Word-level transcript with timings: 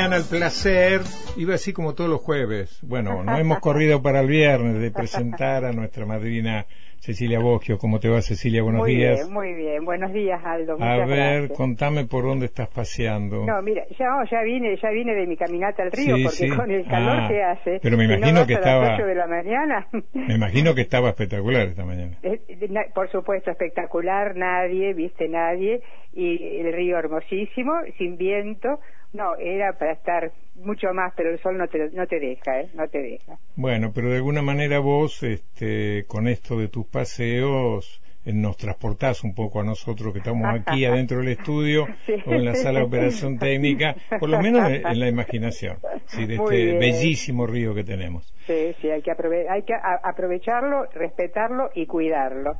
al 0.00 0.24
placer, 0.24 1.02
iba 1.36 1.54
así 1.54 1.74
como 1.74 1.94
todos 1.94 2.08
los 2.08 2.20
jueves. 2.20 2.80
Bueno, 2.82 3.22
no 3.22 3.36
hemos 3.36 3.60
corrido 3.60 4.00
para 4.02 4.20
el 4.20 4.28
viernes 4.28 4.80
de 4.80 4.90
presentar 4.90 5.66
a 5.66 5.72
nuestra 5.72 6.06
madrina 6.06 6.64
Cecilia 7.00 7.38
Bogio. 7.38 7.76
¿Cómo 7.76 8.00
te 8.00 8.08
va, 8.08 8.22
Cecilia? 8.22 8.62
Buenos 8.62 8.80
muy 8.80 8.96
días. 8.96 9.20
Bien, 9.20 9.32
muy 9.32 9.52
bien. 9.52 9.84
Buenos 9.84 10.12
días, 10.12 10.40
Aldo. 10.42 10.76
a 10.80 11.04
ver, 11.04 11.50
contame 11.52 12.06
por 12.06 12.24
dónde 12.24 12.46
estás 12.46 12.68
paseando. 12.68 13.44
No, 13.44 13.60
mira, 13.60 13.84
ya, 13.98 14.06
ya 14.30 14.42
vine, 14.42 14.76
ya 14.82 14.88
vine 14.88 15.14
de 15.14 15.26
mi 15.26 15.36
caminata 15.36 15.82
al 15.82 15.92
río 15.92 16.16
porque 16.24 16.48
con 16.56 16.70
el 16.70 16.86
calor 16.86 17.20
ah, 17.20 17.28
que 17.28 17.42
hace. 17.42 17.80
Pero 17.82 17.96
me 17.98 18.04
imagino 18.04 18.46
que 18.46 18.54
estaba. 18.54 18.96
de 18.96 19.14
la 19.14 19.26
mañana. 19.26 19.86
me 20.14 20.34
imagino 20.34 20.74
que 20.74 20.80
estaba 20.80 21.10
espectacular 21.10 21.68
esta 21.68 21.84
mañana. 21.84 22.16
Por 22.94 23.10
supuesto, 23.10 23.50
espectacular. 23.50 24.34
Nadie, 24.34 24.94
viste 24.94 25.28
nadie 25.28 25.82
y 26.14 26.58
el 26.58 26.72
río 26.72 26.98
hermosísimo, 26.98 27.72
sin 27.98 28.16
viento 28.16 28.80
no, 29.12 29.36
era 29.36 29.72
para 29.72 29.92
estar 29.92 30.32
mucho 30.54 30.92
más, 30.92 31.12
pero 31.16 31.30
el 31.30 31.38
sol 31.40 31.58
no 31.58 31.66
te, 31.68 31.90
no 31.90 32.06
te 32.06 32.20
deja, 32.20 32.60
¿eh? 32.60 32.70
No 32.74 32.86
te 32.88 32.98
deja. 32.98 33.38
Bueno, 33.56 33.92
pero 33.94 34.10
de 34.10 34.16
alguna 34.16 34.42
manera 34.42 34.78
vos, 34.78 35.22
este, 35.22 36.04
con 36.06 36.28
esto 36.28 36.58
de 36.58 36.68
tus 36.68 36.86
paseos, 36.86 38.00
eh, 38.24 38.32
nos 38.32 38.56
transportás 38.56 39.24
un 39.24 39.34
poco 39.34 39.60
a 39.60 39.64
nosotros 39.64 40.12
que 40.12 40.18
estamos 40.18 40.46
aquí 40.48 40.84
adentro 40.86 41.18
del 41.18 41.28
estudio 41.28 41.86
o 42.26 42.32
en 42.32 42.44
la 42.44 42.54
sala 42.54 42.80
de 42.80 42.84
operación 42.84 43.38
técnica, 43.38 43.96
por 44.18 44.28
lo 44.28 44.40
menos 44.40 44.70
en, 44.70 45.00
la 45.00 45.08
imaginación, 45.08 45.78
¿sí? 46.06 46.26
de 46.26 46.34
este 46.34 46.78
bellísimo 46.78 47.46
río 47.46 47.74
que 47.74 47.82
tenemos. 47.82 48.32
Sí, 48.46 48.74
sí, 48.80 48.90
hay 48.90 49.02
que, 49.02 49.12
hay 49.48 49.62
que 49.62 49.74
aprovecharlo, 50.02 50.84
respetarlo 50.92 51.70
y 51.74 51.86
cuidarlo. 51.86 52.58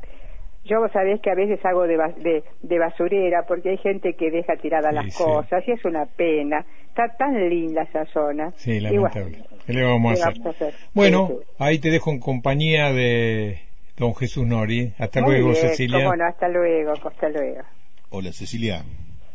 Yo 0.65 0.81
vos 0.81 0.93
sabés 0.93 1.21
que 1.21 1.31
a 1.31 1.35
veces 1.35 1.65
hago 1.65 1.85
de, 1.87 2.43
de, 2.63 2.79
basurera 2.79 3.45
porque 3.47 3.71
hay 3.71 3.79
gente 3.79 4.15
que 4.15 4.31
deja 4.31 4.57
tiradas 4.57 4.93
las 4.93 5.17
cosas 5.17 5.67
y 5.67 5.73
es 5.73 5.85
una 5.85 6.05
pena. 6.05 6.65
Está 6.89 7.09
tan 7.17 7.49
linda 7.49 7.83
esa 7.83 8.05
zona. 8.07 8.53
Sí, 8.57 8.79
lamentable. 8.79 9.43
¿Qué 9.67 9.73
le 9.73 9.85
vamos 9.85 10.23
a 10.23 10.29
hacer? 10.29 10.75
Bueno, 10.93 11.31
ahí 11.59 11.79
te 11.79 11.91
dejo 11.91 12.11
en 12.11 12.21
compañía 12.21 12.93
de 12.93 13.61
don 13.97 14.15
Jesús 14.15 14.47
Nori. 14.47 14.93
Hasta 14.99 15.21
luego, 15.21 15.55
Cecilia. 15.55 16.07
Bueno, 16.07 16.25
hasta 16.27 16.49
luego, 16.49 16.93
hasta 16.93 17.29
luego. 17.29 17.63
Hola, 18.11 18.33
Cecilia. 18.33 18.83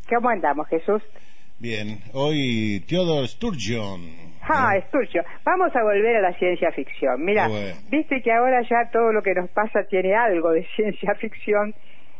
¿Cómo 0.07 0.29
andamos, 0.29 0.67
Jesús? 0.67 1.01
Bien, 1.57 1.99
hoy 2.13 2.83
Theodore 2.87 3.27
Sturgeon 3.27 4.34
Ah, 4.47 4.77
Esturcio. 4.77 5.23
Vamos 5.43 5.75
a 5.75 5.83
volver 5.83 6.17
a 6.17 6.21
la 6.21 6.33
ciencia 6.33 6.71
ficción. 6.71 7.23
Mira, 7.23 7.47
viste 7.89 8.21
que 8.21 8.31
ahora 8.31 8.61
ya 8.61 8.89
todo 8.91 9.11
lo 9.11 9.21
que 9.21 9.33
nos 9.33 9.49
pasa 9.49 9.83
tiene 9.83 10.13
algo 10.15 10.51
de 10.51 10.65
ciencia 10.75 11.15
ficción 11.15 11.73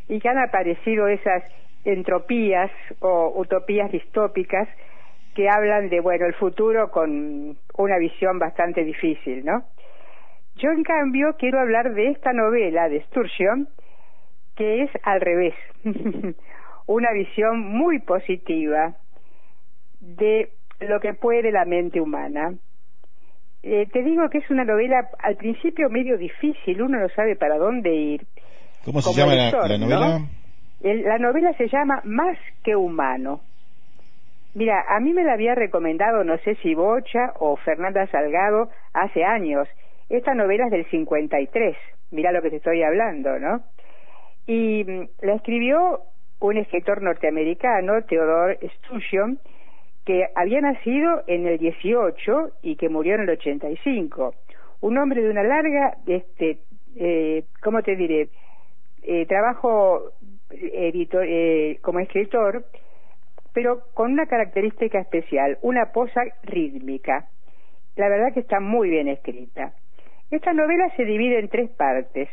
y 0.08 0.20
que 0.20 0.30
han 0.30 0.40
aparecido 0.40 1.08
esas 1.08 1.44
entropías 1.84 2.72
o 3.00 3.34
utopías 3.36 3.92
distópicas 3.92 4.68
que 5.36 5.50
hablan 5.50 5.90
de, 5.90 6.00
bueno, 6.00 6.26
el 6.26 6.34
futuro 6.34 6.90
con 6.90 7.58
una 7.78 7.98
visión 7.98 8.40
bastante 8.40 8.84
difícil, 8.84 9.46
¿no? 9.46 9.66
Yo, 10.56 10.72
en 10.72 10.84
cambio, 10.84 11.36
quiero 11.38 11.59
hablar 11.59 11.94
de 11.94 12.12
esta 12.12 12.31
novela 12.31 12.88
de 12.88 13.03
Sturgeon, 13.03 13.68
que 14.56 14.84
es 14.84 14.90
al 15.03 15.20
revés. 15.20 15.53
una 16.88 17.12
visión 17.12 17.59
muy 17.59 18.00
positiva 18.00 18.96
de 20.00 20.50
lo 20.80 21.00
que 21.00 21.14
puede 21.14 21.52
la 21.52 21.66
mente 21.66 22.02
humana. 22.02 22.54
Eh, 23.64 23.88
te 23.92 24.04
digo 24.04 24.30
que 24.30 24.40
es 24.40 24.50
una 24.50 24.64
novela 24.64 25.09
al 25.20 25.38
principio 25.38 25.90
medio 25.90 26.18
difícil, 26.18 26.81
uno 26.81 27.00
no 27.00 27.09
sabe 27.09 27.36
para 27.36 27.58
dónde 27.58 27.94
ir. 27.94 28.26
¿Cómo 28.84 29.02
se 29.02 29.14
llama 29.14 29.34
la, 29.34 29.78
novela? 29.78 30.22
la 30.81 31.18
novela 31.18 31.53
se 31.53 31.68
llama 31.68 32.02
Más 32.03 32.38
que 32.64 32.76
humano. 32.76 33.42
Mira, 34.53 34.86
a 34.88 35.00
mí 35.00 35.12
me 35.14 35.23
la 35.23 35.34
había 35.34 35.56
recomendado, 35.56 36.23
no 36.23 36.38
sé 36.38 36.56
si 36.62 36.76
Bocha 36.76 37.34
o 37.40 37.58
Fernanda 37.58 38.08
Salgado, 38.08 38.70
hace 38.94 39.23
años. 39.23 39.68
Esta 40.09 40.36
novela 40.36 40.66
es 40.66 40.72
del 40.72 40.90
53, 40.92 41.76
mira 42.12 42.31
lo 42.31 42.42
que 42.42 42.52
te 42.52 42.58
estoy 42.58 42.84
hablando, 42.84 43.40
¿no? 43.40 43.64
Y 44.46 44.84
mm, 44.84 45.09
la 45.24 45.34
escribió 45.34 46.02
un 46.40 46.57
escritor 46.57 47.02
norteamericano, 47.02 48.03
Theodore 48.03 48.59
Sturgeon, 48.78 49.40
que 50.06 50.28
había 50.36 50.62
nacido 50.62 51.24
en 51.28 51.48
el 51.48 51.58
18 51.58 52.52
y 52.62 52.76
que 52.76 52.90
murió 52.90 53.16
en 53.16 53.22
el 53.22 53.30
85. 53.32 54.36
Un 54.82 54.98
hombre 54.98 55.22
de 55.22 55.30
una 55.30 55.44
larga, 55.44 55.98
este, 56.06 56.60
eh, 56.96 57.46
¿cómo 57.62 57.82
te 57.82 57.96
diré? 57.96 58.30
Eh, 59.04 59.26
trabajo 59.26 60.12
editor, 60.52 61.26
eh, 61.28 61.80
como 61.82 62.00
escritor, 62.00 62.66
pero 63.54 63.82
con 63.94 64.12
una 64.12 64.28
característica 64.28 65.00
especial, 65.00 65.58
una 65.62 65.92
posa 65.92 66.22
rítmica. 66.44 67.28
La 67.96 68.10
verdad 68.10 68.34
que 68.34 68.42
está 68.42 68.60
muy 68.60 68.90
bien 68.90 69.08
escrita. 69.08 69.74
Esta 70.30 70.54
novela 70.54 70.90
se 70.98 71.06
divide 71.06 71.40
en 71.40 71.50
tres 71.50 71.70
partes. 71.72 72.30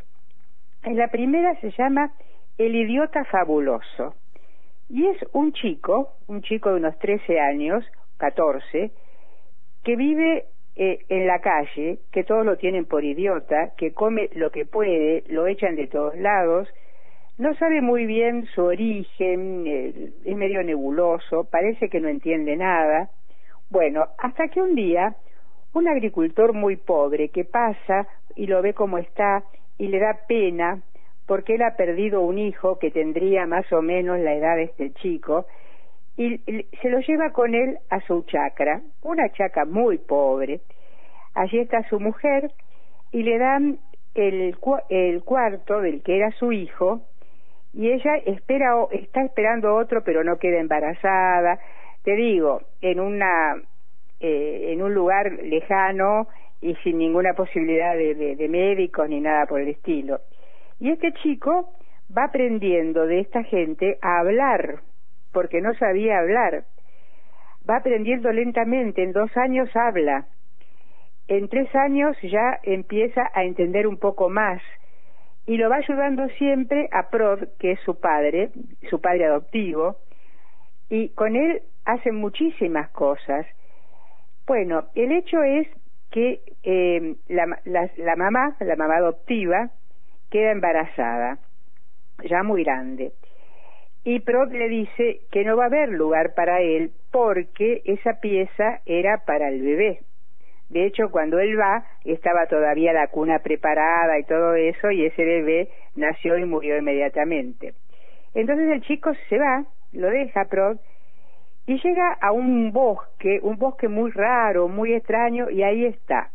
En 0.82 0.96
la 0.96 1.08
primera 1.08 1.54
se 1.60 1.70
llama 1.70 2.12
El 2.58 2.74
idiota 2.74 3.24
fabuloso. 3.24 4.14
Y 4.92 5.06
es 5.06 5.16
un 5.32 5.54
chico, 5.54 6.10
un 6.26 6.42
chico 6.42 6.68
de 6.68 6.76
unos 6.76 6.98
13 6.98 7.40
años, 7.40 7.82
14, 8.18 8.90
que 9.82 9.96
vive 9.96 10.44
eh, 10.76 10.98
en 11.08 11.26
la 11.26 11.40
calle, 11.40 12.00
que 12.12 12.24
todos 12.24 12.44
lo 12.44 12.58
tienen 12.58 12.84
por 12.84 13.02
idiota, 13.02 13.72
que 13.78 13.94
come 13.94 14.28
lo 14.34 14.50
que 14.50 14.66
puede, 14.66 15.24
lo 15.28 15.46
echan 15.46 15.76
de 15.76 15.86
todos 15.86 16.14
lados, 16.16 16.68
no 17.38 17.54
sabe 17.54 17.80
muy 17.80 18.04
bien 18.04 18.44
su 18.54 18.64
origen, 18.64 20.12
es 20.26 20.36
medio 20.36 20.62
nebuloso, 20.62 21.44
parece 21.50 21.88
que 21.88 21.98
no 21.98 22.08
entiende 22.08 22.54
nada. 22.54 23.08
Bueno, 23.70 24.08
hasta 24.18 24.48
que 24.48 24.60
un 24.60 24.74
día 24.74 25.16
un 25.72 25.88
agricultor 25.88 26.52
muy 26.52 26.76
pobre 26.76 27.30
que 27.30 27.46
pasa 27.46 28.06
y 28.36 28.46
lo 28.46 28.60
ve 28.60 28.74
como 28.74 28.98
está 28.98 29.42
y 29.78 29.88
le 29.88 30.00
da 30.00 30.18
pena 30.28 30.82
porque 31.26 31.54
él 31.54 31.62
ha 31.62 31.76
perdido 31.76 32.20
un 32.20 32.38
hijo 32.38 32.78
que 32.78 32.90
tendría 32.90 33.46
más 33.46 33.70
o 33.72 33.82
menos 33.82 34.18
la 34.18 34.34
edad 34.34 34.56
de 34.56 34.64
este 34.64 34.92
chico 34.94 35.46
y 36.16 36.38
se 36.82 36.90
lo 36.90 37.00
lleva 37.00 37.30
con 37.30 37.54
él 37.54 37.78
a 37.88 38.00
su 38.00 38.22
chacra, 38.24 38.82
una 39.02 39.30
chacra 39.30 39.64
muy 39.64 39.98
pobre. 39.98 40.60
Allí 41.34 41.58
está 41.58 41.88
su 41.88 41.98
mujer 42.00 42.50
y 43.12 43.22
le 43.22 43.38
dan 43.38 43.78
el, 44.14 44.56
el 44.90 45.24
cuarto 45.24 45.80
del 45.80 46.02
que 46.02 46.16
era 46.16 46.30
su 46.32 46.52
hijo 46.52 47.00
y 47.72 47.90
ella 47.90 48.16
espera 48.26 48.74
está 48.90 49.22
esperando 49.24 49.74
otro 49.74 50.04
pero 50.04 50.22
no 50.22 50.38
queda 50.38 50.58
embarazada 50.58 51.58
te 52.02 52.14
digo 52.14 52.60
en 52.82 53.00
una 53.00 53.54
eh, 54.20 54.72
en 54.72 54.82
un 54.82 54.92
lugar 54.92 55.32
lejano 55.42 56.28
y 56.60 56.74
sin 56.76 56.98
ninguna 56.98 57.32
posibilidad 57.32 57.94
de, 57.94 58.36
de 58.36 58.48
médicos 58.48 59.08
ni 59.08 59.20
nada 59.20 59.46
por 59.46 59.60
el 59.60 59.68
estilo 59.68 60.20
y 60.82 60.90
este 60.90 61.12
chico 61.12 61.70
va 62.14 62.24
aprendiendo 62.24 63.06
de 63.06 63.20
esta 63.20 63.44
gente 63.44 63.98
a 64.02 64.18
hablar, 64.18 64.80
porque 65.32 65.60
no 65.60 65.72
sabía 65.74 66.18
hablar. 66.18 66.64
Va 67.70 67.76
aprendiendo 67.76 68.32
lentamente, 68.32 69.04
en 69.04 69.12
dos 69.12 69.30
años 69.36 69.70
habla. 69.76 70.26
En 71.28 71.48
tres 71.48 71.72
años 71.76 72.16
ya 72.22 72.58
empieza 72.64 73.30
a 73.32 73.44
entender 73.44 73.86
un 73.86 73.96
poco 73.96 74.28
más 74.28 74.60
y 75.46 75.56
lo 75.56 75.70
va 75.70 75.76
ayudando 75.76 76.28
siempre 76.30 76.88
a 76.90 77.10
Prod, 77.10 77.44
que 77.60 77.72
es 77.72 77.80
su 77.82 78.00
padre, 78.00 78.50
su 78.90 79.00
padre 79.00 79.26
adoptivo, 79.26 79.98
y 80.88 81.10
con 81.10 81.36
él 81.36 81.62
hacen 81.84 82.16
muchísimas 82.16 82.90
cosas. 82.90 83.46
Bueno, 84.48 84.88
el 84.96 85.12
hecho 85.12 85.44
es 85.44 85.68
que 86.10 86.40
eh, 86.64 87.14
la, 87.28 87.46
la 87.64 88.16
mamá, 88.16 88.56
la 88.58 88.74
mamá 88.74 88.96
adoptiva, 88.96 89.70
queda 90.32 90.50
embarazada, 90.50 91.38
ya 92.24 92.42
muy 92.42 92.64
grande. 92.64 93.12
Y 94.02 94.20
Prod 94.20 94.50
le 94.50 94.68
dice 94.68 95.20
que 95.30 95.44
no 95.44 95.56
va 95.56 95.64
a 95.64 95.66
haber 95.66 95.90
lugar 95.90 96.34
para 96.34 96.60
él 96.60 96.90
porque 97.12 97.82
esa 97.84 98.14
pieza 98.14 98.80
era 98.86 99.18
para 99.26 99.48
el 99.50 99.62
bebé. 99.62 100.00
De 100.70 100.86
hecho, 100.86 101.10
cuando 101.10 101.38
él 101.38 101.60
va, 101.60 101.84
estaba 102.04 102.46
todavía 102.46 102.94
la 102.94 103.08
cuna 103.08 103.40
preparada 103.40 104.18
y 104.18 104.24
todo 104.24 104.54
eso, 104.54 104.90
y 104.90 105.04
ese 105.04 105.22
bebé 105.22 105.68
nació 105.94 106.38
y 106.38 106.46
murió 106.46 106.78
inmediatamente. 106.78 107.74
Entonces 108.34 108.70
el 108.70 108.80
chico 108.80 109.12
se 109.28 109.38
va, 109.38 109.66
lo 109.92 110.08
deja 110.08 110.46
Prod, 110.46 110.78
y 111.66 111.78
llega 111.78 112.14
a 112.20 112.32
un 112.32 112.72
bosque, 112.72 113.38
un 113.42 113.58
bosque 113.58 113.88
muy 113.88 114.10
raro, 114.10 114.66
muy 114.66 114.94
extraño, 114.94 115.50
y 115.50 115.62
ahí 115.62 115.84
está. 115.84 116.30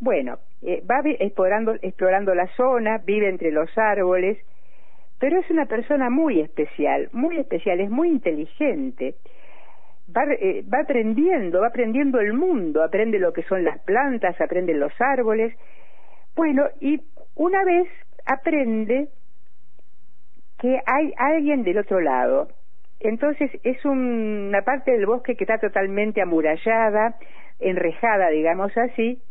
Bueno, 0.00 0.38
eh, 0.62 0.82
va 0.88 1.00
explorando, 1.04 1.74
explorando 1.80 2.34
la 2.34 2.46
zona, 2.56 2.98
vive 2.98 3.28
entre 3.28 3.50
los 3.50 3.70
árboles, 3.78 4.38
pero 5.18 5.38
es 5.38 5.50
una 5.50 5.66
persona 5.66 6.10
muy 6.10 6.40
especial, 6.40 7.08
muy 7.12 7.38
especial, 7.38 7.80
es 7.80 7.90
muy 7.90 8.08
inteligente. 8.08 9.14
Va, 10.14 10.24
eh, 10.24 10.64
va 10.72 10.80
aprendiendo, 10.80 11.60
va 11.60 11.68
aprendiendo 11.68 12.20
el 12.20 12.32
mundo, 12.32 12.82
aprende 12.82 13.18
lo 13.18 13.32
que 13.32 13.42
son 13.44 13.64
las 13.64 13.78
plantas, 13.80 14.40
aprende 14.40 14.74
los 14.74 14.92
árboles. 15.00 15.54
Bueno, 16.34 16.68
y 16.80 17.00
una 17.36 17.64
vez 17.64 17.88
aprende 18.26 19.08
que 20.58 20.80
hay 20.86 21.12
alguien 21.16 21.62
del 21.62 21.78
otro 21.78 22.00
lado, 22.00 22.48
entonces 22.98 23.50
es 23.62 23.82
una 23.84 24.62
parte 24.62 24.90
del 24.92 25.06
bosque 25.06 25.36
que 25.36 25.44
está 25.44 25.58
totalmente 25.58 26.20
amurallada, 26.20 27.16
enrejada, 27.58 28.28
digamos 28.28 28.76
así, 28.76 29.22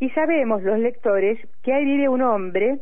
y 0.00 0.10
sabemos 0.10 0.62
los 0.62 0.78
lectores 0.78 1.38
que 1.62 1.72
ahí 1.72 1.84
vive 1.84 2.08
un 2.08 2.22
hombre 2.22 2.78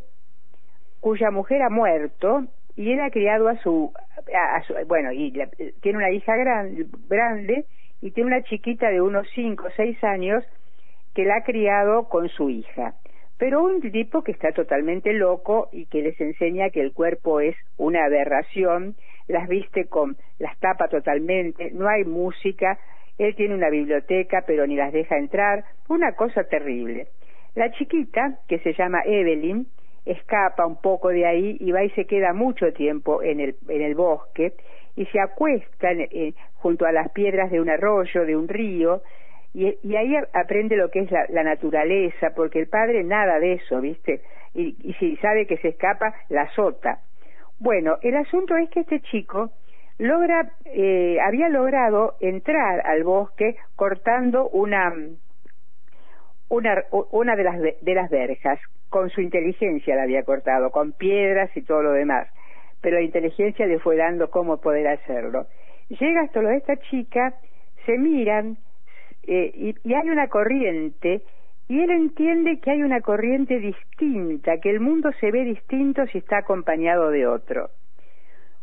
cuya 1.00 1.30
mujer 1.30 1.62
ha 1.62 1.70
muerto 1.70 2.46
y 2.76 2.92
él 2.92 3.00
ha 3.00 3.10
criado 3.10 3.48
a 3.48 3.56
su, 3.58 3.92
bueno, 4.86 5.12
y 5.12 5.32
tiene 5.80 5.98
una 5.98 6.10
hija 6.10 6.34
grande, 6.36 7.66
y 8.00 8.10
tiene 8.12 8.28
una 8.28 8.42
chiquita 8.42 8.88
de 8.88 9.00
unos 9.00 9.26
cinco 9.34 9.66
o 9.66 9.70
seis 9.76 10.02
años 10.02 10.42
que 11.14 11.24
la 11.24 11.36
ha 11.36 11.44
criado 11.44 12.08
con 12.08 12.28
su 12.28 12.50
hija. 12.50 12.94
Pero 13.38 13.62
un 13.62 13.80
tipo 13.80 14.22
que 14.22 14.32
está 14.32 14.52
totalmente 14.52 15.12
loco 15.12 15.68
y 15.72 15.86
que 15.86 16.02
les 16.02 16.20
enseña 16.20 16.70
que 16.70 16.80
el 16.80 16.92
cuerpo 16.92 17.40
es 17.40 17.56
una 17.76 18.04
aberración, 18.04 18.94
las 19.28 19.48
viste 19.48 19.86
con, 19.86 20.16
las 20.38 20.58
tapa 20.60 20.88
totalmente, 20.88 21.70
no 21.72 21.88
hay 21.88 22.04
música, 22.04 22.78
él 23.18 23.34
tiene 23.34 23.54
una 23.54 23.70
biblioteca 23.70 24.44
pero 24.46 24.66
ni 24.66 24.76
las 24.76 24.92
deja 24.92 25.16
entrar, 25.16 25.64
una 25.88 26.12
cosa 26.12 26.44
terrible. 26.44 27.08
La 27.54 27.70
chiquita, 27.72 28.38
que 28.48 28.58
se 28.60 28.72
llama 28.72 29.02
Evelyn, 29.04 29.66
escapa 30.04 30.66
un 30.66 30.80
poco 30.80 31.10
de 31.10 31.26
ahí 31.26 31.56
y 31.60 31.70
va 31.70 31.84
y 31.84 31.90
se 31.90 32.06
queda 32.06 32.32
mucho 32.32 32.72
tiempo 32.72 33.22
en 33.22 33.40
el, 33.40 33.56
en 33.68 33.82
el 33.82 33.94
bosque 33.94 34.54
y 34.96 35.06
se 35.06 35.20
acuesta 35.20 35.90
junto 36.54 36.86
a 36.86 36.92
las 36.92 37.10
piedras 37.12 37.50
de 37.50 37.60
un 37.60 37.70
arroyo, 37.70 38.24
de 38.24 38.36
un 38.36 38.48
río, 38.48 39.02
y, 39.54 39.66
ahí 39.96 40.16
aprende 40.32 40.76
lo 40.76 40.90
que 40.90 41.00
es 41.00 41.10
la, 41.10 41.26
la, 41.28 41.42
naturaleza, 41.42 42.32
porque 42.34 42.58
el 42.58 42.68
padre 42.68 43.04
nada 43.04 43.38
de 43.38 43.54
eso, 43.54 43.82
¿viste? 43.82 44.22
Y, 44.54 44.76
y 44.82 44.94
si 44.94 45.16
sabe 45.16 45.46
que 45.46 45.58
se 45.58 45.68
escapa, 45.68 46.14
la 46.30 46.42
azota. 46.42 47.00
Bueno, 47.58 47.98
el 48.00 48.16
asunto 48.16 48.56
es 48.56 48.70
que 48.70 48.80
este 48.80 49.00
chico 49.00 49.50
logra, 49.98 50.52
eh, 50.66 51.18
había 51.20 51.48
logrado 51.48 52.14
entrar 52.20 52.86
al 52.86 53.04
bosque 53.04 53.56
cortando 53.76 54.48
una, 54.48 54.92
una, 56.48 56.84
una 57.10 57.36
de, 57.36 57.44
las, 57.44 57.60
de 57.60 57.94
las 57.94 58.10
verjas, 58.10 58.58
con 58.88 59.08
su 59.10 59.20
inteligencia 59.20 59.96
la 59.96 60.02
había 60.02 60.22
cortado, 60.22 60.70
con 60.70 60.92
piedras 60.92 61.50
y 61.56 61.62
todo 61.62 61.82
lo 61.82 61.92
demás, 61.92 62.28
pero 62.80 62.96
la 62.96 63.02
inteligencia 63.02 63.66
le 63.66 63.78
fue 63.78 63.96
dando 63.96 64.30
cómo 64.30 64.60
poder 64.60 64.86
hacerlo. 64.88 65.46
Llega 65.88 66.22
hasta 66.22 66.42
lo 66.42 66.48
de 66.48 66.56
esta 66.56 66.76
chica, 66.76 67.34
se 67.86 67.96
miran 67.98 68.58
eh, 69.22 69.50
y, 69.54 69.74
y 69.88 69.94
hay 69.94 70.10
una 70.10 70.28
corriente 70.28 71.22
y 71.68 71.80
él 71.80 71.90
entiende 71.90 72.60
que 72.60 72.70
hay 72.70 72.82
una 72.82 73.00
corriente 73.00 73.58
distinta, 73.58 74.58
que 74.58 74.68
el 74.68 74.80
mundo 74.80 75.10
se 75.20 75.30
ve 75.30 75.44
distinto 75.44 76.06
si 76.08 76.18
está 76.18 76.38
acompañado 76.38 77.10
de 77.10 77.26
otro. 77.26 77.70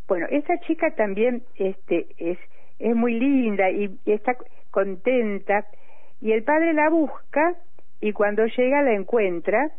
Bueno, 0.09 0.25
esta 0.31 0.57
chica 0.61 0.89
también 0.95 1.43
este, 1.55 2.07
es, 2.17 2.39
muy 2.95 3.13
linda 3.13 3.69
y, 3.69 3.95
está 4.07 4.35
contenta 4.71 5.67
y 6.19 6.31
el 6.31 6.43
padre 6.43 6.73
la 6.73 6.89
busca 6.89 7.53
y 8.01 8.11
cuando 8.11 8.45
llega 8.47 8.81
la 8.81 8.93
encuentra 8.93 9.69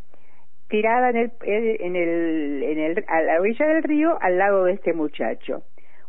tirada 0.69 1.11
en 1.11 1.17
el, 1.17 1.33
en 1.43 1.97
el, 1.97 2.63
en 2.63 2.79
el, 2.79 3.05
a 3.09 3.23
la 3.23 3.41
orilla 3.41 3.67
del 3.67 3.83
río 3.83 4.19
al 4.21 4.39
lado 4.39 4.65
de 4.67 4.75
este 4.75 4.93
muchacho. 4.93 5.65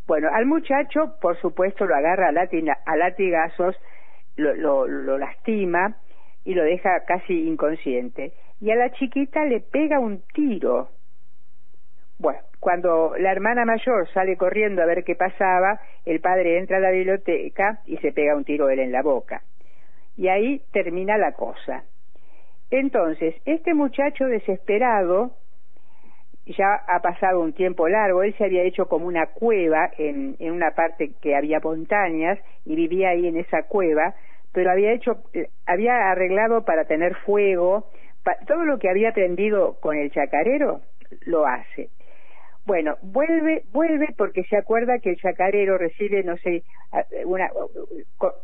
Bueno, 0.06 0.30
al 0.32 0.46
muchacho, 0.46 1.16
por 1.20 1.40
supuesto, 1.42 1.88
lo 1.88 1.96
agarra 1.96 2.30
a, 2.30 2.96
latigazos, 2.96 3.76
lo 4.36 5.18
lastima, 5.18 5.98
y 6.44 6.54
lo 6.54 6.64
deja 6.64 7.06
casi 7.06 7.48
inconsciente. 7.48 8.34
Y 8.60 8.70
a 8.72 8.76
la 8.76 8.92
chiquita 8.92 9.46
le 9.46 9.62
pega 9.62 10.00
un 10.00 10.22
tiro. 10.34 10.90
Bueno, 12.20 12.42
cuando 12.62 13.16
la 13.18 13.32
hermana 13.32 13.66
mayor 13.66 14.08
sale 14.14 14.38
corriendo 14.38 14.84
a 14.84 14.86
ver 14.86 15.04
qué 15.04 15.16
pasaba, 15.16 15.82
el 16.06 16.22
padre 16.22 16.60
entra 16.60 16.78
a 16.78 16.80
la 16.80 16.92
biblioteca 16.92 17.80
y 17.88 17.98
se 17.98 18.12
pega 18.12 18.36
un 18.36 18.46
tiro 18.46 18.70
él 18.70 18.80
en 18.80 18.92
la 18.92 19.02
boca. 19.02 19.42
Y 20.16 20.28
ahí 20.28 20.62
termina 20.72 21.18
la 21.18 21.32
cosa. 21.32 21.84
Entonces, 22.70 23.34
este 23.46 23.74
muchacho 23.74 24.26
desesperado, 24.26 25.32
ya 26.46 26.84
ha 26.88 27.00
pasado 27.02 27.42
un 27.42 27.54
tiempo 27.54 27.88
largo, 27.88 28.22
él 28.22 28.36
se 28.38 28.46
había 28.46 28.62
hecho 28.62 28.86
como 28.88 29.08
una 29.08 29.26
cueva 29.26 29.90
en, 29.98 30.36
una 30.40 30.70
parte 30.76 31.14
que 31.20 31.36
había 31.36 31.60
montañas 31.60 32.38
y 32.64 32.76
vivía 32.76 33.10
ahí 33.10 33.28
en 33.28 33.38
esa 33.38 33.64
cueva, 33.64 34.14
pero 34.54 34.70
había 34.70 34.94
hecho, 34.94 35.24
había 35.66 36.12
arreglado 36.12 36.64
para 36.64 36.86
tener 36.86 37.16
fuego, 37.26 37.88
todo 38.46 38.66
lo 38.66 38.78
que 38.78 38.88
había 38.88 39.10
aprendido 39.10 39.78
con 39.80 39.98
el 39.98 40.12
chacarero 40.12 40.82
lo 41.26 41.48
hace. 41.48 41.90
Bueno, 42.66 42.98
vuelve, 43.02 43.64
vuelve 43.72 44.14
porque 44.18 44.44
se 44.44 44.58
acuerda 44.58 45.00
que 45.00 45.12
el 45.12 45.18
chacarero 45.18 45.78
recibe, 45.78 46.24
no 46.24 46.38
sé, 46.38 46.64
una, 47.26 47.50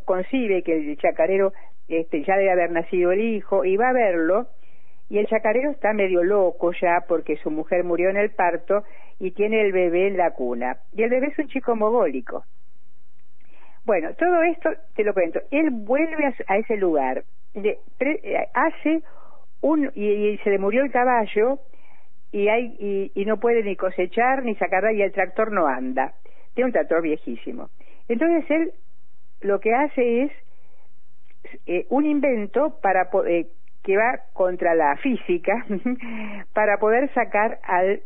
concibe 0.05 0.63
que 0.63 0.75
el 0.75 0.97
chacarero 0.97 1.53
este, 1.87 2.23
ya 2.23 2.35
debe 2.35 2.51
haber 2.51 2.71
nacido 2.71 3.11
el 3.11 3.21
hijo 3.21 3.63
y 3.63 3.77
va 3.77 3.89
a 3.89 3.93
verlo 3.93 4.47
y 5.09 5.19
el 5.19 5.27
chacarero 5.27 5.71
está 5.71 5.93
medio 5.93 6.23
loco 6.23 6.71
ya 6.73 7.05
porque 7.07 7.37
su 7.37 7.49
mujer 7.49 7.83
murió 7.83 8.09
en 8.09 8.17
el 8.17 8.31
parto 8.31 8.83
y 9.19 9.31
tiene 9.31 9.61
el 9.61 9.71
bebé 9.71 10.07
en 10.07 10.17
la 10.17 10.31
cuna. 10.31 10.77
Y 10.93 11.03
el 11.03 11.09
bebé 11.09 11.27
es 11.27 11.39
un 11.39 11.47
chico 11.47 11.75
mogólico. 11.75 12.43
Bueno, 13.85 14.13
todo 14.15 14.43
esto 14.43 14.69
te 14.95 15.03
lo 15.03 15.13
cuento. 15.13 15.39
Él 15.49 15.69
vuelve 15.71 16.33
a, 16.47 16.57
ese 16.57 16.75
lugar, 16.75 17.23
eh, 17.53 17.77
hace 18.53 19.01
un 19.61 19.89
y, 19.95 20.37
se 20.43 20.49
le 20.49 20.59
murió 20.59 20.83
el 20.83 20.91
caballo 20.91 21.59
y 22.31 22.47
hay 22.47 23.11
y, 23.15 23.25
no 23.25 23.37
puede 23.37 23.63
ni 23.63 23.75
cosechar 23.75 24.43
ni 24.43 24.55
sacar 24.55 24.91
y 24.93 25.01
el 25.01 25.11
tractor 25.11 25.51
no 25.51 25.67
anda. 25.67 26.13
Tiene 26.53 26.67
un 26.67 26.73
tractor 26.73 27.01
viejísimo. 27.01 27.69
Entonces 28.07 28.49
él 28.49 28.73
lo 29.41 29.59
que 29.59 29.73
hace 29.73 30.23
es 30.23 30.31
eh, 31.65 31.85
un 31.89 32.05
invento 32.05 32.79
para 32.81 33.09
eh, 33.27 33.47
que 33.83 33.97
va 33.97 34.19
contra 34.33 34.75
la 34.75 34.97
física 34.97 35.65
para 36.53 36.77
poder 36.77 37.13
sacar 37.13 37.59
al 37.63 38.01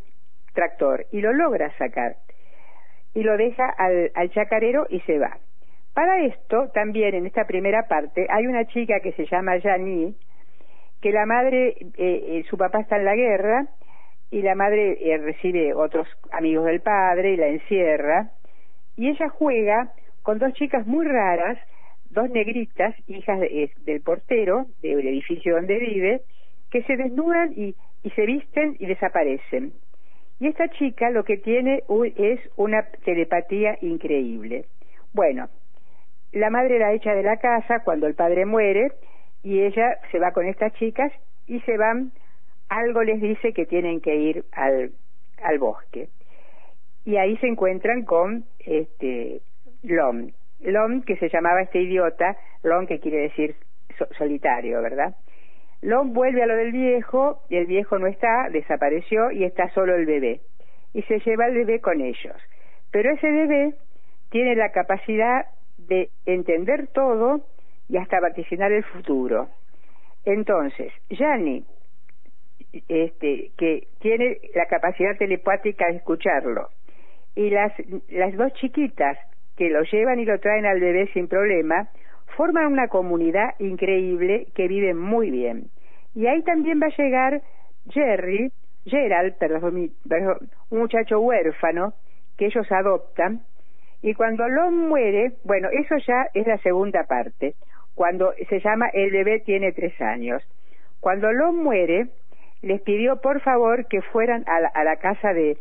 tractor 0.53 1.05
y 1.11 1.21
lo 1.21 1.33
logra 1.33 1.75
sacar 1.77 2.17
y 3.13 3.23
lo 3.23 3.37
deja 3.37 3.69
al, 3.69 4.11
al 4.15 4.29
chacarero 4.31 4.85
y 4.89 4.99
se 5.01 5.17
va. 5.17 5.37
Para 5.93 6.23
esto, 6.23 6.69
también 6.73 7.15
en 7.15 7.25
esta 7.25 7.45
primera 7.45 7.83
parte, 7.87 8.25
hay 8.29 8.47
una 8.47 8.65
chica 8.65 9.01
que 9.01 9.11
se 9.11 9.25
llama 9.25 9.57
Yani, 9.57 10.15
que 11.01 11.11
la 11.11 11.25
madre, 11.25 11.75
eh, 11.79 11.87
eh, 11.97 12.43
su 12.49 12.57
papá 12.57 12.79
está 12.79 12.95
en 12.95 13.05
la 13.05 13.15
guerra, 13.15 13.67
y 14.31 14.41
la 14.41 14.55
madre 14.55 14.97
eh, 14.99 15.17
recibe 15.17 15.73
otros 15.73 16.07
amigos 16.31 16.65
del 16.65 16.81
padre 16.81 17.33
y 17.33 17.37
la 17.37 17.47
encierra, 17.47 18.31
y 18.97 19.09
ella 19.09 19.29
juega 19.29 19.91
con 20.23 20.39
dos 20.39 20.53
chicas 20.53 20.87
muy 20.87 21.05
raras, 21.05 21.57
dos 22.09 22.29
negritas, 22.29 22.95
hijas 23.07 23.39
del 23.85 24.01
portero 24.01 24.65
del 24.81 25.07
edificio 25.07 25.55
donde 25.55 25.77
vive, 25.77 26.21
que 26.69 26.83
se 26.83 26.95
desnudan 26.97 27.53
y, 27.55 27.75
y 28.03 28.09
se 28.11 28.25
visten 28.25 28.75
y 28.79 28.85
desaparecen. 28.85 29.73
Y 30.39 30.47
esta 30.47 30.69
chica 30.69 31.09
lo 31.11 31.23
que 31.23 31.37
tiene 31.37 31.83
es 32.15 32.39
una 32.55 32.83
telepatía 33.05 33.77
increíble. 33.81 34.65
Bueno, 35.13 35.49
la 36.31 36.49
madre 36.49 36.79
la 36.79 36.93
echa 36.93 37.13
de 37.13 37.23
la 37.23 37.37
casa 37.37 37.83
cuando 37.83 38.07
el 38.07 38.15
padre 38.15 38.45
muere 38.45 38.91
y 39.43 39.61
ella 39.61 39.97
se 40.11 40.19
va 40.19 40.31
con 40.31 40.47
estas 40.47 40.73
chicas 40.73 41.11
y 41.47 41.59
se 41.61 41.77
van, 41.77 42.11
algo 42.71 43.03
les 43.03 43.19
dice 43.19 43.51
que 43.53 43.65
tienen 43.65 43.99
que 43.99 44.15
ir 44.15 44.45
al, 44.53 44.91
al 45.43 45.59
bosque. 45.59 46.07
Y 47.03 47.17
ahí 47.17 47.35
se 47.37 47.47
encuentran 47.47 48.05
con 48.05 48.45
este 48.59 49.41
Lom. 49.83 50.31
Lom, 50.61 51.01
que 51.01 51.17
se 51.17 51.27
llamaba 51.27 51.61
este 51.61 51.81
idiota, 51.81 52.37
Lom 52.63 52.87
que 52.87 52.99
quiere 52.99 53.23
decir 53.23 53.55
solitario, 54.17 54.81
¿verdad? 54.81 55.15
Lom 55.81 56.13
vuelve 56.13 56.43
a 56.43 56.45
lo 56.45 56.55
del 56.55 56.71
viejo, 56.71 57.41
y 57.49 57.57
el 57.57 57.65
viejo 57.65 57.99
no 57.99 58.07
está, 58.07 58.47
desapareció 58.49 59.31
y 59.31 59.43
está 59.43 59.69
solo 59.71 59.95
el 59.95 60.05
bebé. 60.05 60.39
Y 60.93 61.01
se 61.03 61.19
lleva 61.19 61.47
el 61.47 61.55
bebé 61.55 61.81
con 61.81 61.99
ellos. 61.99 62.37
Pero 62.91 63.11
ese 63.11 63.29
bebé 63.29 63.73
tiene 64.29 64.55
la 64.55 64.71
capacidad 64.71 65.45
de 65.77 66.09
entender 66.25 66.87
todo 66.87 67.41
y 67.89 67.97
hasta 67.97 68.21
vaticinar 68.21 68.71
el 68.71 68.85
futuro. 68.85 69.49
Entonces, 70.23 70.93
Yani, 71.09 71.65
este, 72.87 73.51
que 73.57 73.87
tiene 73.99 74.37
la 74.55 74.65
capacidad 74.65 75.17
telepática 75.17 75.87
de 75.87 75.97
escucharlo, 75.97 76.69
y 77.35 77.49
las, 77.49 77.73
las 78.09 78.35
dos 78.35 78.53
chiquitas 78.53 79.17
que 79.57 79.69
lo 79.69 79.83
llevan 79.83 80.19
y 80.19 80.25
lo 80.25 80.39
traen 80.39 80.65
al 80.65 80.79
bebé 80.79 81.07
sin 81.13 81.27
problema, 81.27 81.89
forman 82.35 82.71
una 82.71 82.87
comunidad 82.87 83.55
increíble 83.59 84.47
que 84.55 84.67
vive 84.67 84.93
muy 84.93 85.29
bien. 85.29 85.69
Y 86.15 86.27
ahí 86.27 86.41
también 86.43 86.79
va 86.81 86.87
a 86.87 86.97
llegar 86.97 87.41
Jerry, 87.89 88.51
Gerald, 88.85 89.35
un 90.69 90.79
muchacho 90.79 91.19
huérfano 91.19 91.93
que 92.37 92.47
ellos 92.47 92.69
adoptan 92.71 93.41
y 94.01 94.15
cuando 94.15 94.47
Lon 94.47 94.89
muere, 94.89 95.33
bueno, 95.43 95.69
eso 95.71 95.95
ya 96.07 96.27
es 96.33 96.47
la 96.47 96.57
segunda 96.59 97.03
parte, 97.03 97.53
cuando 97.93 98.33
se 98.49 98.59
llama 98.59 98.89
El 98.93 99.11
bebé 99.11 99.41
tiene 99.41 99.71
tres 99.73 99.99
años. 100.01 100.41
Cuando 100.99 101.31
Lon 101.31 101.63
muere, 101.63 102.07
les 102.61 102.81
pidió 102.81 103.21
por 103.21 103.41
favor 103.41 103.87
que 103.87 104.01
fueran 104.01 104.43
a 104.47 104.83
la, 104.83 104.95
casa 104.97 105.33
de, 105.33 105.57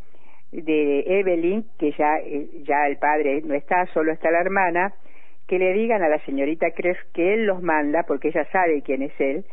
de 0.52 1.04
Evelyn, 1.07 1.64
que 1.78 1.92
ya, 1.92 2.19
eh, 2.19 2.49
el 2.88 2.97
padre 2.99 3.42
no 3.42 3.54
está, 3.54 3.87
solo 3.87 4.12
está 4.12 4.30
la 4.30 4.40
hermana, 4.40 4.92
que 5.47 5.59
le 5.59 5.73
digan 5.73 6.02
a 6.02 6.09
la 6.09 6.19
señorita 6.25 6.71
Cres 6.73 6.99
que 7.14 7.35
él 7.35 7.47
los 7.47 7.62
manda, 7.62 8.04
porque 8.04 8.28
ella 8.28 8.47
sabe 8.52 8.83
quién 8.83 9.02
es 9.02 9.12
él, 9.19 9.45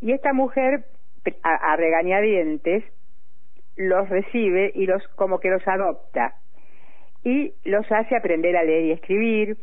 y 0.00 0.12
esta 0.12 0.32
mujer, 0.32 0.84
a, 1.42 1.76
regañadientes, 1.76 2.84
los 3.76 4.08
recibe 4.08 4.72
y 4.74 4.86
los 4.86 5.06
como 5.14 5.38
que 5.38 5.48
los 5.48 5.66
adopta 5.66 6.34
y 7.24 7.54
los 7.64 7.90
hace 7.90 8.16
aprender 8.16 8.56
a 8.56 8.64
leer 8.64 8.84
y 8.86 8.92
escribir, 8.92 9.56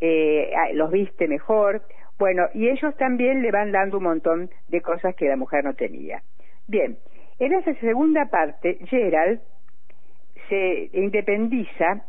eh, 0.00 0.52
los 0.74 0.90
viste 0.92 1.26
mejor, 1.26 1.82
bueno, 2.18 2.48
y 2.54 2.68
ellos 2.68 2.96
también 2.96 3.42
le 3.42 3.50
van 3.50 3.72
dando 3.72 3.98
un 3.98 4.04
montón 4.04 4.50
de 4.68 4.80
cosas 4.80 5.14
que 5.16 5.28
la 5.28 5.36
mujer 5.36 5.64
no 5.64 5.74
tenía. 5.74 6.22
Bien, 6.70 6.98
en 7.40 7.52
esa 7.52 7.74
segunda 7.80 8.26
parte, 8.26 8.78
Gerald 8.86 9.40
se 10.48 10.88
independiza 10.92 12.04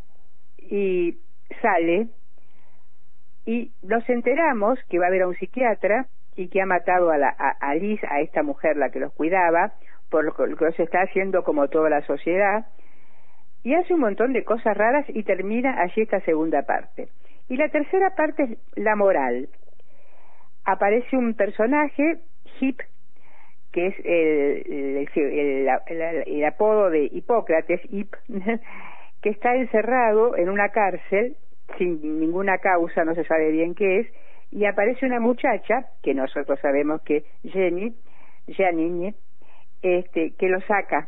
y 0.60 1.18
sale 1.64 2.10
y 3.48 3.72
nos 3.82 4.08
enteramos 4.08 4.78
que 4.88 5.00
va 5.00 5.06
a 5.06 5.08
haber 5.08 5.24
a 5.24 5.30
un 5.30 5.36
psiquiatra 5.36 6.06
y 6.36 6.48
que 6.50 6.62
ha 6.62 6.68
matado 6.68 7.10
a, 7.10 7.18
la, 7.18 7.30
a, 7.30 7.74
Liz, 7.74 8.00
a 8.04 8.22
esta 8.22 8.44
mujer 8.44 8.78
la 8.78 8.92
que 8.92 9.00
los 9.00 9.12
cuidaba, 9.14 9.74
por 10.12 10.26
lo 10.26 10.56
que 10.56 10.72
se 10.74 10.84
está 10.84 11.00
haciendo 11.02 11.44
como 11.44 11.68
toda 11.68 11.90
la 11.90 12.06
sociedad, 12.06 12.68
y 13.64 13.74
hace 13.74 13.96
un 13.96 14.02
montón 14.02 14.32
de 14.32 14.44
cosas 14.44 14.78
raras 14.78 15.08
y 15.10 15.24
termina 15.24 15.82
allí 15.82 16.04
esta 16.04 16.20
segunda 16.20 16.62
parte. 16.68 17.08
Y 17.50 17.58
la 17.58 17.70
tercera 17.70 18.14
parte 18.16 18.44
es 18.44 18.58
la 18.76 18.96
moral. 18.96 19.50
Aparece 20.66 21.18
un 21.18 21.34
personaje, 21.34 22.20
Hip, 22.60 22.80
que 23.72 23.88
es 23.88 23.96
el, 25.16 25.70
apodo 26.46 26.90
de 26.90 27.10
Hipócrates, 27.12 27.82
Hip, 27.90 28.14
que 29.22 29.30
está 29.30 29.56
encerrado 29.56 30.36
en 30.36 30.50
una 30.50 30.70
cárcel 30.70 31.36
sin 31.78 32.20
ninguna 32.20 32.58
causa, 32.58 33.06
no 33.06 33.16
se 33.16 33.24
sabe 33.24 33.52
bien 33.52 33.76
qué 33.76 34.00
es, 34.00 34.08
y 34.52 34.66
aparece 34.66 35.06
una 35.06 35.20
muchacha, 35.22 35.86
que 36.04 36.14
nosotros 36.14 36.60
sabemos 36.60 37.02
que 37.04 37.24
Jenny, 37.44 37.96
Janine, 38.50 39.16
este, 39.82 40.34
que 40.38 40.50
lo 40.50 40.60
saca, 40.62 41.08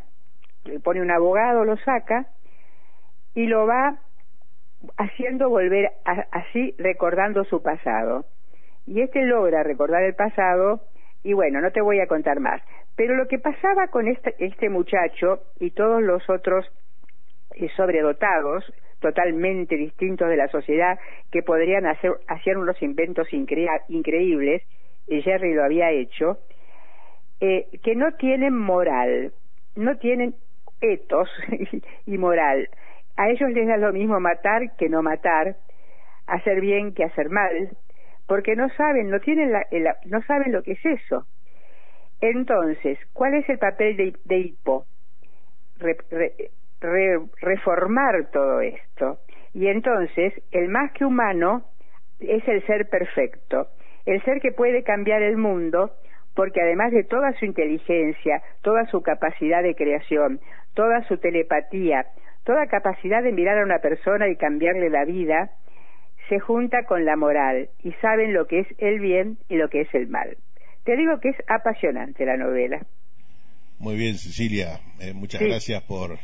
le 0.64 0.80
pone 0.80 1.02
un 1.02 1.12
abogado, 1.12 1.66
lo 1.66 1.76
saca, 1.78 2.28
y 3.36 3.48
lo 3.48 3.66
va 3.68 4.00
haciendo 4.98 5.50
volver 5.50 5.92
así 6.32 6.76
recordando 6.78 7.44
su 7.44 7.62
pasado. 7.62 8.26
Y 8.86 9.02
este 9.02 9.24
logra 9.24 9.64
recordar 9.64 10.04
el 10.04 10.16
pasado 10.16 10.82
y 11.24 11.34
bueno, 11.34 11.62
no 11.62 11.72
te 11.72 11.82
voy 11.82 12.00
a 12.00 12.08
contar 12.08 12.40
más. 12.40 12.62
Pero 12.96 13.16
lo 13.16 13.28
que 13.28 13.40
pasaba 13.40 13.88
con 13.88 14.08
este, 14.08 14.36
este 14.40 14.70
muchacho 14.70 15.40
y 15.60 15.72
todos 15.72 16.02
los 16.02 16.30
otros 16.30 16.66
eh, 17.56 17.70
sobredotados, 17.76 18.64
totalmente 19.00 19.76
distintos 19.76 20.30
de 20.30 20.38
la 20.38 20.48
sociedad, 20.50 21.00
que 21.32 21.44
podrían 21.44 21.86
hacer, 21.86 22.12
hacer 22.28 22.58
unos 22.58 22.82
inventos 22.82 23.28
increíbles, 23.34 24.64
y 25.08 25.22
Jerry 25.22 25.54
lo 25.54 25.64
había 25.64 25.92
hecho, 25.92 26.38
eh, 27.42 27.68
que 27.84 27.96
no 27.96 28.14
tienen 28.14 28.58
moral, 28.58 29.34
no 29.76 29.98
tienen 29.98 30.36
etos 30.82 31.30
y 32.06 32.18
moral. 32.18 32.70
A 33.18 33.30
ellos 33.30 33.52
les 33.52 33.68
da 33.68 33.78
lo 33.78 33.92
mismo 33.94 34.20
matar 34.20 34.76
que 34.78 34.90
no 34.90 35.02
matar, 35.04 35.58
hacer 36.28 36.62
bien 36.62 36.94
que 36.94 37.04
hacer 37.04 37.30
mal, 37.30 37.76
porque 38.28 38.56
no 38.56 38.70
saben, 38.70 39.10
no 39.10 39.20
tienen 39.20 39.52
la, 39.52 39.66
no 40.06 40.22
saben 40.24 40.52
lo 40.52 40.64
que 40.64 40.74
es 40.74 40.86
eso. 40.86 41.26
Entonces, 42.22 42.98
¿cuál 43.14 43.34
es 43.34 43.48
el 43.50 43.60
papel 43.60 43.98
de, 43.98 44.14
de 44.24 44.38
Hipo? 44.38 44.86
reformar 47.42 48.30
todo 48.32 48.62
esto. 48.62 49.20
Y 49.54 49.68
entonces, 49.68 50.34
el 50.52 50.70
más 50.70 50.92
que 50.94 51.06
humano 51.06 51.64
es 52.20 52.48
el 52.48 52.66
ser 52.66 52.90
perfecto, 52.90 53.68
el 54.06 54.24
ser 54.24 54.40
que 54.40 54.52
puede 54.52 54.84
cambiar 54.84 55.22
el 55.22 55.38
mundo, 55.38 55.92
porque 56.36 56.62
además 56.62 56.92
de 56.92 57.04
toda 57.04 57.34
su 57.34 57.46
inteligencia, 57.46 58.42
toda 58.62 58.86
su 58.88 59.02
capacidad 59.02 59.62
de 59.62 59.76
creación, 59.76 60.40
toda 60.74 61.04
su 61.08 61.18
telepatía, 61.18 62.08
toda 62.44 62.68
capacidad 62.68 63.22
de 63.22 63.32
mirar 63.32 63.60
a 63.60 63.64
una 63.64 63.80
persona 63.80 64.28
y 64.28 64.36
cambiarle 64.36 64.90
la 64.90 65.06
vida, 65.06 65.52
se 66.30 66.40
junta 66.40 66.86
con 66.86 67.06
la 67.06 67.16
moral 67.16 67.70
y 67.84 67.92
saben 67.94 68.34
lo 68.34 68.48
que 68.48 68.60
es 68.60 68.68
el 68.78 69.00
bien 69.00 69.38
y 69.50 69.56
lo 69.56 69.70
que 69.70 69.82
es 69.82 69.94
el 69.94 70.08
mal. 70.08 70.38
Te 70.84 70.96
digo 70.98 71.20
que 71.22 71.30
es 71.30 71.38
apasionante 71.48 72.26
la 72.26 72.38
novela. 72.38 72.86
Muy 73.80 73.96
bien, 73.96 74.16
Cecilia. 74.16 74.80
Eh, 75.00 75.14
muchas 75.14 75.42
gracias 75.42 75.82
por 75.84 76.18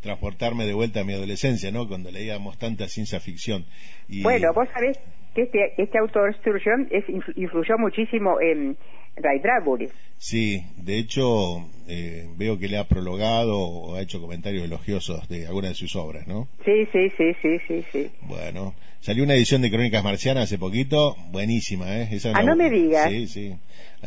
transportarme 0.00 0.66
de 0.66 0.74
vuelta 0.74 1.00
a 1.00 1.04
mi 1.04 1.14
adolescencia, 1.14 1.70
¿no? 1.70 1.86
Cuando 1.86 2.10
leíamos 2.10 2.58
tanta 2.58 2.88
ciencia 2.88 3.20
ficción. 3.20 3.64
Y... 4.08 4.22
Bueno, 4.22 4.52
vos 4.52 4.68
sabés 4.74 4.98
que 5.34 5.42
este, 5.42 5.74
este 5.78 5.98
autor 5.98 6.34
Sturgeon 6.38 6.88
es, 6.90 7.04
influyó 7.36 7.78
muchísimo 7.78 8.40
en 8.40 8.76
Ray 9.16 9.38
Bradbury. 9.40 9.88
Sí, 10.16 10.64
de 10.76 10.98
hecho 10.98 11.66
eh, 11.88 12.26
veo 12.36 12.58
que 12.58 12.68
le 12.68 12.78
ha 12.78 12.84
prologado 12.84 13.58
o 13.58 13.96
ha 13.96 14.02
hecho 14.02 14.20
comentarios 14.20 14.64
elogiosos 14.64 15.28
de 15.28 15.46
algunas 15.46 15.72
de 15.72 15.74
sus 15.74 15.96
obras, 15.96 16.26
¿no? 16.26 16.48
Sí, 16.64 16.86
sí, 16.92 17.10
sí, 17.16 17.34
sí, 17.42 17.58
sí, 17.66 17.84
sí. 17.90 18.10
Bueno, 18.22 18.74
salió 19.00 19.24
una 19.24 19.34
edición 19.34 19.62
de 19.62 19.70
Crónicas 19.70 20.04
Marcianas 20.04 20.44
hace 20.44 20.58
poquito, 20.58 21.16
buenísima, 21.30 21.86
¿eh? 21.98 22.08
ah, 22.34 22.42
no 22.42 22.56
me 22.56 22.70
digas. 22.70 23.10
Sí, 23.10 23.26
sí. 23.26 23.56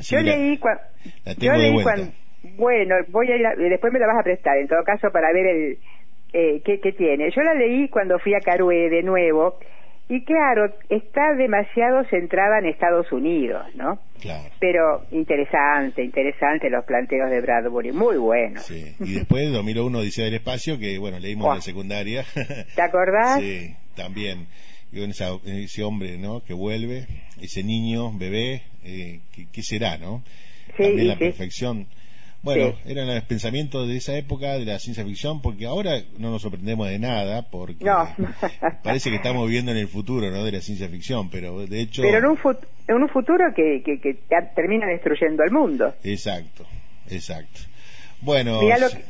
yo 0.09 0.21
leí, 0.21 0.57
cuando... 0.57 0.81
yo 1.37 1.53
leí 1.53 1.83
cuando... 1.83 2.11
Bueno, 2.57 2.95
voy 3.09 3.31
a 3.31 3.35
ir 3.35 3.69
después 3.69 3.91
me 3.91 3.99
la 3.99 4.07
vas 4.07 4.19
a 4.19 4.23
prestar, 4.23 4.57
en 4.57 4.67
todo 4.67 4.83
caso, 4.83 5.09
para 5.11 5.33
ver 5.33 5.47
el 5.47 5.79
eh, 6.31 6.61
qué, 6.63 6.79
qué 6.79 6.91
tiene. 6.91 7.31
Yo 7.31 7.41
la 7.41 7.53
leí 7.53 7.87
cuando 7.89 8.19
fui 8.19 8.33
a 8.35 8.39
Carué 8.39 8.89
de 8.89 9.03
nuevo 9.03 9.57
y 10.07 10.23
claro, 10.23 10.71
está 10.89 11.33
demasiado 11.35 12.03
centrada 12.09 12.59
en 12.59 12.67
Estados 12.67 13.11
Unidos, 13.11 13.65
¿no? 13.75 13.99
Claro. 14.21 14.49
Pero 14.59 15.05
interesante, 15.11 16.03
interesante 16.03 16.69
los 16.69 16.85
planteos 16.85 17.31
de 17.31 17.41
Bradbury, 17.41 17.91
muy 17.91 18.17
bueno. 18.17 18.59
Sí, 18.59 18.95
y 18.99 19.13
después 19.13 19.51
2001 19.51 20.01
Dice 20.01 20.23
del 20.23 20.35
Espacio, 20.35 20.77
que 20.77 20.99
bueno, 20.99 21.19
leímos 21.19 21.47
en 21.47 21.55
la 21.55 21.61
secundaria. 21.61 22.23
¿Te 22.75 22.81
acordás? 22.81 23.39
Sí, 23.39 23.75
también. 23.95 24.47
Y 24.91 25.01
ese 25.03 25.83
hombre, 25.83 26.17
¿no? 26.17 26.41
Que 26.43 26.53
vuelve, 26.53 27.07
ese 27.41 27.63
niño, 27.63 28.17
bebé, 28.17 28.61
eh, 28.83 29.19
¿qué, 29.51 29.61
será, 29.61 29.97
no? 29.97 30.23
Sí, 30.77 30.83
también 30.83 31.07
la 31.07 31.17
perfección 31.17 31.87
bueno, 32.45 32.75
eran 32.85 33.07
los 33.07 33.23
pensamientos 33.23 33.87
de 33.87 33.97
esa 33.97 34.15
época 34.15 34.53
de 34.53 34.65
la 34.65 34.77
ciencia 34.77 35.03
ficción, 35.03 35.41
porque 35.41 35.65
ahora 35.65 35.99
no 36.19 36.29
nos 36.29 36.43
sorprendemos 36.43 36.87
de 36.87 36.99
nada, 36.99 37.49
porque 37.49 37.83
parece 38.83 39.09
que 39.09 39.15
estamos 39.15 39.47
viviendo 39.47 39.71
en 39.71 39.77
el 39.77 39.87
futuro, 39.87 40.29
¿no? 40.29 40.45
De 40.45 40.51
la 40.51 40.61
ciencia 40.61 40.87
ficción, 40.87 41.31
pero 41.31 41.65
de 41.65 41.81
hecho. 41.81 42.03
Pero 42.03 42.19
en 42.19 42.25
un, 42.25 42.37
en 42.87 42.95
un 42.95 43.09
futuro 43.09 43.45
que, 43.55 43.81
que, 43.83 43.99
que, 43.99 44.15
termina 44.55 44.85
destruyendo 44.85 45.43
el 45.43 45.51
mundo. 45.51 45.95
Exacto, 46.03 46.65
exacto. 47.09 47.61
Bueno. 48.21 48.61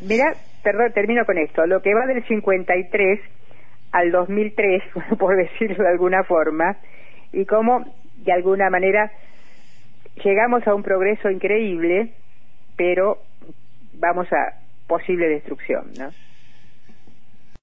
Mira, 0.02 0.34
perdón, 0.64 0.94
termino 0.94 1.26
con 1.26 1.38
esto. 1.38 1.66
Lo 1.66 1.82
que 1.82 1.94
va 1.94 2.06
del 2.06 2.26
53 2.26 3.20
al 3.92 4.12
2003, 4.12 4.84
por 5.20 5.36
decirlo 5.36 5.84
de 5.84 5.90
alguna 5.90 6.24
forma, 6.24 6.78
y 7.34 7.46
cómo, 7.46 7.84
de 8.16 8.32
alguna 8.32 8.70
manera, 8.70 9.12
llegamos 10.24 10.66
a 10.66 10.74
un 10.74 10.84
progreso 10.84 11.30
increíble 11.30 12.14
pero 12.76 13.20
vamos 13.94 14.28
a 14.32 14.54
posible 14.88 15.28
destrucción, 15.28 15.92
¿no? 15.98 16.12